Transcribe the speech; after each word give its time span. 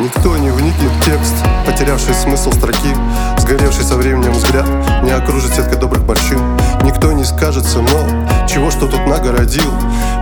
Никто 0.00 0.34
не 0.38 0.48
вникнет 0.48 0.90
в 0.90 1.04
текст, 1.04 1.34
потерявший 1.66 2.14
смысл 2.14 2.50
строки. 2.52 2.96
Сгоревший 3.36 3.84
со 3.84 3.96
временем 3.96 4.32
взгляд 4.32 4.64
не 5.02 5.10
окружит 5.10 5.52
сеткой 5.54 5.76
добрых 5.76 6.06
морщин. 6.06 6.40
Никто 6.84 7.12
не 7.12 7.22
скажется, 7.22 7.80
но 7.82 8.46
чего 8.46 8.70
что 8.70 8.86
тут 8.86 9.06
нагородил? 9.06 9.70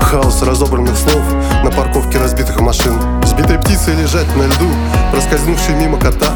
Хаос 0.00 0.42
разобранных 0.42 0.96
слов 0.96 1.22
на 1.62 1.70
парковке 1.70 2.18
разбитых 2.18 2.60
машин. 2.60 2.92
Сбитой 3.24 3.60
птицей 3.60 3.94
лежать 3.94 4.26
на 4.34 4.48
льду, 4.48 4.68
проскользнувший 5.12 5.76
мимо 5.76 5.96
кота 5.96 6.32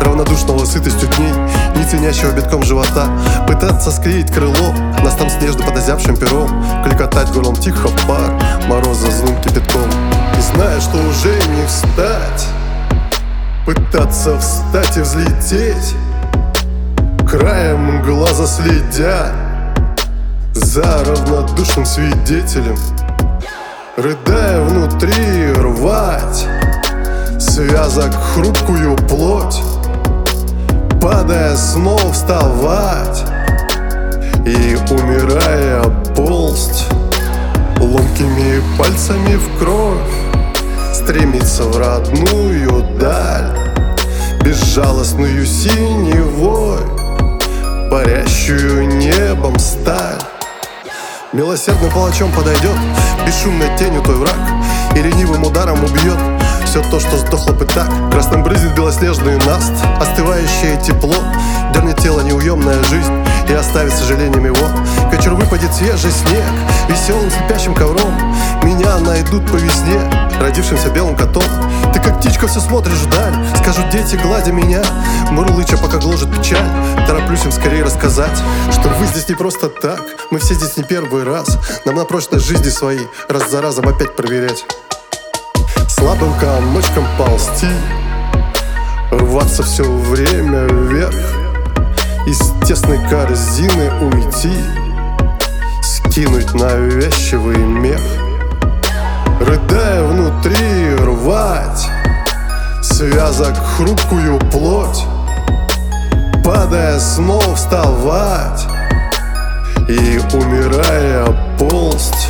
Равнодушного 0.00 0.64
сытостью 0.64 1.10
дней, 1.16 1.32
не 1.76 1.84
ценящего 1.84 2.32
битком 2.32 2.62
живота. 2.62 3.10
Пытаться 3.46 3.90
склеить 3.90 4.32
крыло 4.32 4.72
на 5.04 5.10
стан 5.10 5.28
снежно 5.28 5.64
под 5.64 5.76
озябшим 5.76 6.16
пером. 6.16 6.48
Кликотать 6.82 7.30
горлом 7.30 7.56
тихо 7.56 7.88
пар, 8.08 8.40
мороз 8.68 8.96
за 8.96 9.10
злым 9.10 9.36
кипятком. 9.42 9.90
И 10.38 10.40
зная, 10.40 10.80
что 10.80 10.96
уже 10.96 11.34
не 11.56 11.66
встать 11.66 12.25
Пытаться 13.66 14.38
встать 14.38 14.96
и 14.96 15.00
взлететь. 15.00 15.96
Краем 17.28 18.00
глаза 18.04 18.46
следя 18.46 19.32
За 20.52 21.02
равнодушным 21.04 21.84
свидетелем. 21.84 22.76
Рыдая 23.96 24.62
внутри 24.62 25.52
рвать 25.54 26.46
Связок 27.40 28.14
хрупкую 28.14 28.94
плоть. 29.08 29.60
Падая 31.02 31.56
снова 31.56 32.12
вставать. 32.12 33.24
И 34.46 34.78
умирая 34.92 35.82
ползть 36.14 36.86
Ломкими 37.80 38.62
пальцами 38.78 39.34
в 39.34 39.58
кровь 39.58 40.35
Стремиться 40.96 41.64
в 41.64 41.76
родную 41.76 42.82
даль. 42.98 43.54
Безжалостную 44.42 45.44
синевой 45.44 46.80
Парящую 47.90 48.88
небом 48.88 49.58
сталь. 49.58 50.18
Милосердным 51.34 51.90
палачом 51.90 52.32
подойдет 52.32 52.74
Бесшумной 53.26 53.68
тенью 53.76 54.00
твой 54.00 54.16
враг. 54.16 54.38
И 54.96 55.02
ленивым 55.02 55.44
ударом 55.44 55.84
убьет 55.84 56.18
Все 56.64 56.82
то, 56.90 56.98
что 56.98 57.18
сдохло 57.18 57.52
бы 57.52 57.66
так. 57.66 57.90
Красным 58.10 58.42
брызет 58.42 58.74
белоснежный 58.74 59.36
наст 59.44 59.74
Остывающее 60.00 60.80
тепло. 60.82 61.14
Дернет 61.74 61.98
тело 61.98 62.22
неуемная 62.22 62.82
жизнь 62.84 63.25
И 63.48 63.52
оставит 63.52 63.92
сожалением 63.92 64.44
его 64.44 64.66
К 65.08 65.12
вечеру 65.12 65.36
выпадет 65.36 65.72
свежий 65.72 66.10
снег. 66.10 66.44
Веселым 66.88 67.30
слепящим 67.30 67.74
ковром 67.74 68.14
Меня 68.62 68.98
найдут 68.98 69.50
по 69.50 69.56
весне. 69.56 70.00
Родившимся 70.40 70.90
белым 70.90 71.16
котом. 71.16 71.44
Ты 71.92 72.00
как 72.00 72.18
птичка 72.18 72.48
все 72.48 72.60
смотришь 72.60 72.98
вдаль. 72.98 73.34
Скажут 73.62 73.88
дети, 73.90 74.16
гладя 74.16 74.52
меня. 74.52 74.82
Мурлыча, 75.30 75.78
пока 75.78 75.98
гложет 75.98 76.34
печаль. 76.36 76.66
Тороплюсь 77.06 77.44
им 77.44 77.52
скорее 77.52 77.84
рассказать 77.84 78.42
Что 78.72 78.88
вы 78.88 79.06
здесь 79.06 79.28
не 79.28 79.34
просто 79.34 79.68
так. 79.68 80.02
Мы 80.30 80.38
все 80.38 80.54
здесь 80.54 80.76
не 80.76 80.82
первый 80.82 81.24
раз. 81.24 81.58
Нам 81.84 81.94
на 81.94 82.04
прочность 82.04 82.46
жизни 82.46 82.68
своей 82.68 83.06
Раз 83.28 83.50
за 83.50 83.62
разом 83.62 83.88
опять 83.88 84.16
проверять. 84.16 84.64
Слабым 85.88 86.34
комочком 86.38 87.06
ползти 87.16 87.68
Рваться 89.10 89.62
все 89.62 89.84
время 89.84 90.64
вверх 90.66 91.35
Из 92.26 92.40
тесной 92.66 92.98
корзины 93.08 93.88
уйти 94.00 94.52
Скинуть 95.80 96.54
навязчивый 96.54 97.56
мех 97.56 98.00
Рыдая 99.40 100.02
внутри 100.02 100.96
рвать 100.96 101.88
Связок 102.82 103.56
хрупкую 103.56 104.40
плоть 104.50 105.04
Падая 106.44 106.98
снова 106.98 107.54
вставать 107.54 108.66
И 109.88 110.20
умирая 110.34 111.26
ползть 111.60 112.28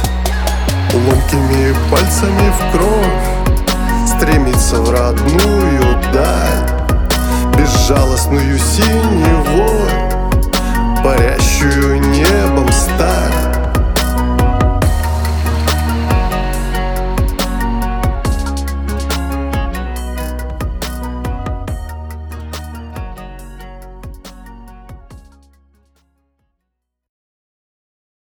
Ломкими 0.92 1.74
пальцами 1.90 2.52
в 2.52 2.72
кровь 2.72 4.06
Стремиться 4.06 4.76
в 4.76 4.90
родную 4.90 5.55
Безжалостную 7.88 8.58
синевой 8.58 9.86
Парящую 11.04 11.95